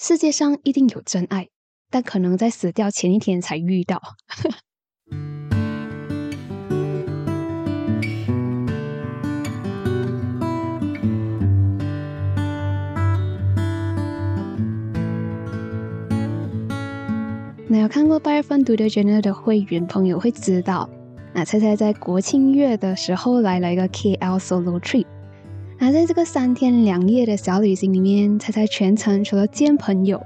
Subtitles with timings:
[0.00, 1.48] 世界上一定有真爱，
[1.90, 4.00] 但可能在死掉前一天才遇到。
[17.66, 20.88] 那有看过八月份读的 Journal 的会员朋友会知道，
[21.34, 25.06] 那猜猜在国庆月的时候来了一个 KL Solo Trip。
[25.80, 30.20] 那在这个三天两夜的小旅行里面，猜猜全程除了见朋友，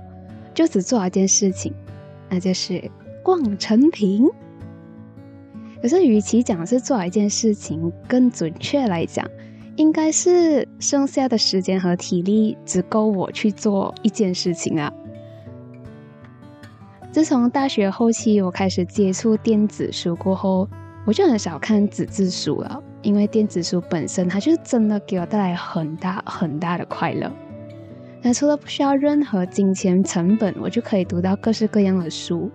[0.54, 1.72] 就只做了一件事情，
[2.30, 2.90] 那就是
[3.22, 4.28] 逛成品。
[5.80, 9.28] 可是，与其讲是做了一件事情，更准确来讲，
[9.76, 14.92] 应该是剩下的时间和体力只够我去做一件事情啊。
[17.10, 20.66] 自从大学后期我开始接触电子书过后，
[21.04, 22.82] 我就很少看纸质书了。
[23.02, 27.30] 因为电子书本身，它就真的给我带来很大很大的快乐。
[28.22, 32.48] 那除了不需要任何金钱成本，我就可以读到各式各样的书。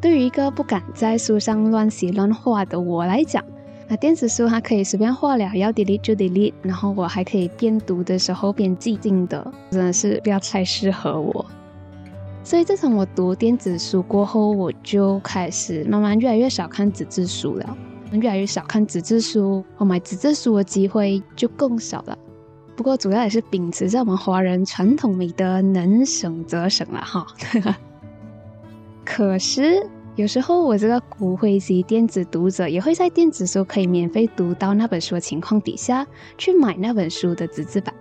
[0.00, 3.44] 对于一个不敢在书上乱写乱画的我来讲，
[3.86, 11.46] 那电子书它可以随便画了，要 delete 就 delete，然后我还可以边读的时候边记进的，真的是不要太适合我。
[12.44, 17.76] 所以自从我读电子书过后，我就开始慢慢越来越少看纸质书了。
[18.12, 22.16] 越来越少看纸质书，我买纸质书的机会就更少了。
[22.76, 27.26] 不过主要也是秉持着我们华人传统美德，能省则省了哈。
[29.04, 29.84] 可是
[30.14, 36.06] 有时候我这个骨灰级电子读者，也会在电子书可以免费读到那本书的情况底下，
[36.36, 37.92] 去买那本书的纸质版。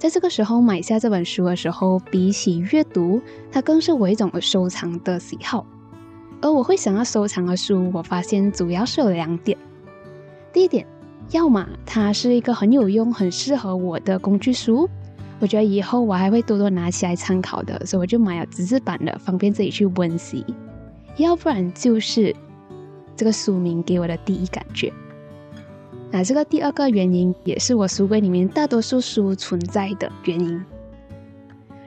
[0.00, 3.20] 在这个时候买下这本书的时候，比起阅读，
[3.52, 5.66] 它更是我一种收藏的喜好。
[6.40, 9.58] 而我会想要收藏的书，我发现主要是有两点。
[10.54, 10.86] 第一点，
[11.32, 14.88] 要么它是一个很有用、很适合我的工具书，
[15.38, 20.42] 我觉得以后我还会多多拿起来参考的，所以我就买了纸质版的，方便自己去温习。
[21.18, 22.34] 要不然就是
[23.14, 24.90] 这个书名给我的第一感觉。
[26.10, 30.64] 那这个第二个原因，也是我书柜里面大多数书存在的原因。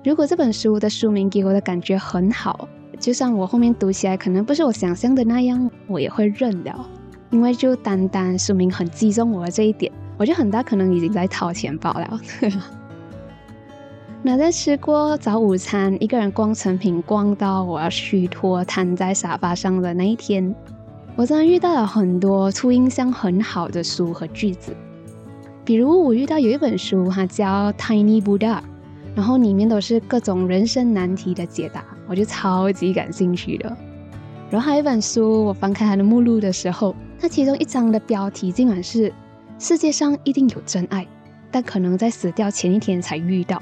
[0.04, 2.68] 如果这本书的书名给我的感觉很好。
[3.00, 6.90] 就算我后面读起来可能不是我想象的那样，我也会认了，
[7.32, 12.22] 因为就单单书名很击中我的这一点，我就很大可能已经在掏钱包了。
[14.22, 20.56] 那在吃过早午餐，一个人逛成品逛到我要虚脱瘫在沙发上的那一天，
[21.16, 24.76] 我真的遇到了很多初印象很好的书和句子，
[25.64, 28.58] 比如我遇到有一本书，它叫《Tiny Buddha》，
[29.16, 31.86] 然后里面都是各种人生难题的解答。
[32.08, 33.78] 我就超级感兴趣的，
[34.50, 39.14] 然后还有一本书，我翻开它的目录的时候，它其中一章的标题竟然是
[39.60, 41.08] “世界上一定有真爱，
[41.52, 43.62] 但可能在死掉前一天才遇到”。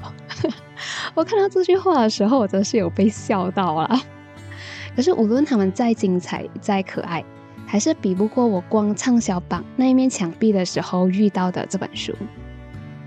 [1.14, 4.00] 我看到这句话的时候，我真是有被笑到了。
[4.96, 7.24] 可是无论他们再精彩、再可爱，
[7.72, 12.12] 还是比不过我光畅销榜那一面墙壁的时候遇到的这本书。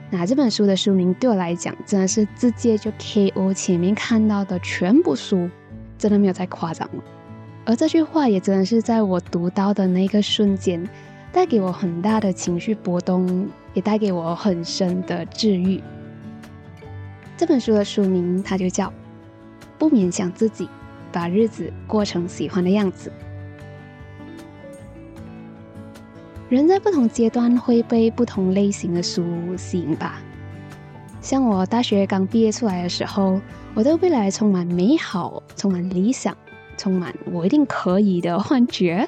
[0.10, 5.48] 那这本书的书名对我来讲，真的是直接就 KO 前面看到的全部书，
[6.00, 7.04] 真的没有再夸张了。
[7.64, 10.84] 而这句话也真的是在我读到的那个瞬间，
[11.32, 15.80] 带给我很大的情绪波动，也带给我很深的治愈。
[17.38, 18.88] 这本书的书名它就叫
[19.78, 20.68] 《不勉强自己，
[21.12, 23.12] 把日子过成喜欢的样子》。
[26.56, 29.26] 人在不同阶段会被不同类型的书
[29.58, 30.22] 吸引吧。
[31.20, 33.42] 像我大学刚毕业出来的时候，
[33.74, 36.34] 我对未来充满美好、充满理想、
[36.78, 39.06] 充满我一定可以的幻觉，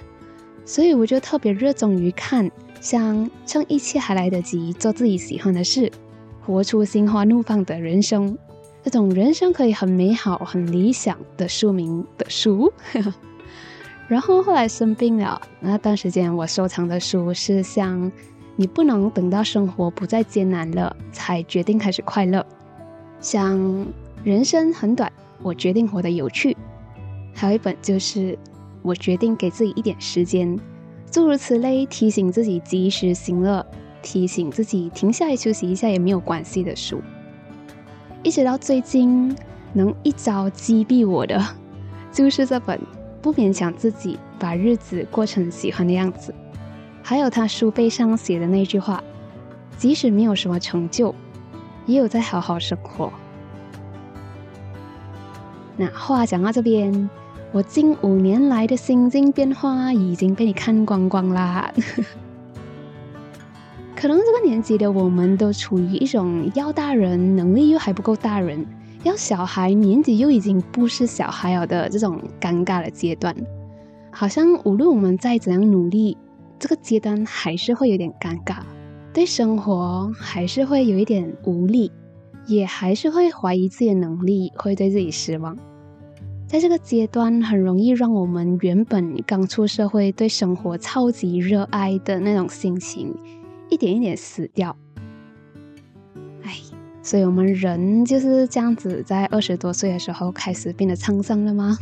[0.65, 5.89] 所以我就特别热衷于看像“趁一切还来得及，做自己喜欢的事，
[6.45, 8.37] 活出心花怒放的人生”
[8.83, 12.73] 这种人生可以很美好、很理想的书名的书。
[14.07, 18.00] 然后后来生病了，那段时间我收藏的书是像
[18.56, 22.40] 《你不能等到生活不再艰难了才决定开始快乐》，
[23.19, 23.57] 像
[24.23, 25.12] 《人生很短，
[25.44, 26.54] 我决定活得有趣》，
[27.33, 28.19] 还有一本就是
[28.81, 30.57] 《我决定给自己一点时间》，
[31.12, 33.65] 诸如此类，提醒自己及时行乐，
[34.01, 37.01] 提醒自己停下来休息一下也没有关系的书。
[38.24, 39.36] 一直到最近，
[39.74, 41.45] 能一招击毙我的，
[42.10, 42.80] 就是这本。
[43.27, 46.33] 不勉强自己，把日子过成喜欢的样子。
[47.03, 49.03] 还有他书背上写的那句话
[49.77, 51.13] ：“即使没有什么成就，
[51.85, 53.12] 也有在好好生活。”
[55.75, 57.09] 那话讲到这边，
[57.51, 61.69] 我近五年来的心境变化已经被你看光光啦。
[63.94, 68.65] 可能这个年纪的我们都处于一种要大人，能力又还不够大人。
[69.07, 73.33] 要小孩年纪又已经不是小孩了的这种尴尬的阶段，
[74.12, 76.18] 好像无论我们再怎样努力，
[76.59, 78.57] 这个阶段还是会有点尴尬，
[79.13, 81.89] 对生活还是会有一点无力，
[82.48, 85.57] 也还是会怀疑自己的能力，会对自己失望。
[86.45, 93.15] 在这个阶段，很容易让我们原本刚出社会、对生活超级热爱的那种心情，
[93.69, 94.75] 一点一点死掉。
[97.07, 101.77] 所以，我们人就是这样子，在二十多岁的时候开始变得沧桑了吗？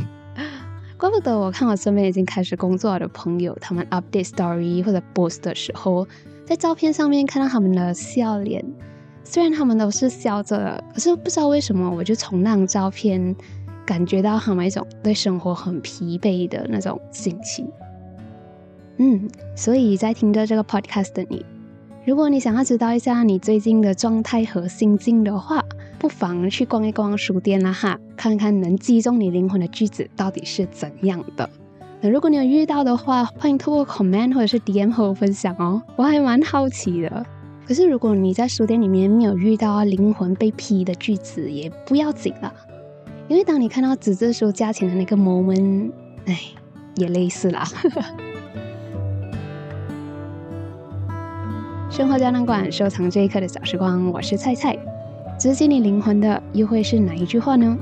[0.99, 6.07] 怪不得我看我身边已经开始工作的朋友，他们 update story 或者 post 的时候，
[6.45, 8.63] 在照片上面看到他们的笑脸，
[9.23, 13.35] 虽然他们都是笑着，可是不知道为什么，我就从那张照片
[13.83, 17.67] 感觉到他们一种对生活很疲惫的那种心情。
[18.97, 21.43] 嗯，所以在听着这个 podcast 的你。
[22.05, 25.65] 如果你想要知道一下你最近的状态和心境的话，
[25.97, 31.49] 不妨去逛一逛书店啦哈，看看能击中你灵魂的句子到底是怎样的。
[32.01, 37.25] 那如果你有遇到的话，欢迎透过 comment 或者是 DM 和我分享哦，我还蛮好奇的。
[37.65, 42.53] 可是如果你在书店里面没有遇到灵魂被劈的句子，也不要紧了，
[43.27, 45.89] 因为当你看到纸质书价钱的那个 moment，
[46.25, 46.39] 哎，
[46.97, 47.67] 也类似啦。
[51.95, 54.77] 生活胶囊馆收藏这一刻的小时光，我是菜菜。
[55.39, 57.77] 直击你灵魂的又会是哪一句话呢？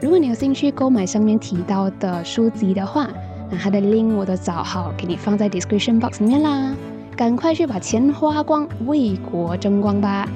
[0.00, 3.10] 如果你有兴趣购买上面提到的书籍的话，
[3.50, 6.72] 那它的 link 我都找好给你放在 description box 里面啦。
[7.16, 10.28] 赶快去把钱花光，为国争光吧！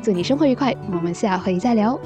[0.00, 1.98] 祝你生活愉快，我们下回再聊。